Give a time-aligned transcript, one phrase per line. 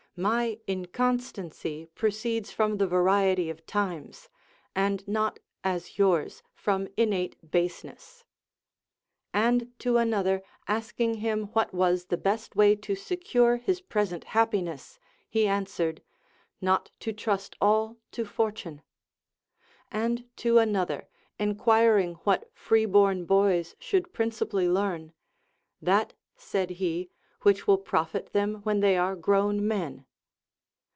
[0.17, 4.27] My inconstancy proceeds from the variety of times,
[4.75, 8.25] and not as yours from innate baseness.
[9.33, 14.11] And to an other asking him what was the best way to secure his pres
[14.11, 16.03] ent happiness, he answered.
[16.59, 18.81] Not to trust all to Fortune.
[19.93, 21.07] And to another
[21.39, 25.13] enquiring what free born boys should prin cipally learn,
[25.81, 27.09] That, said he,
[27.43, 30.05] which will profit them Avhen they are grown men.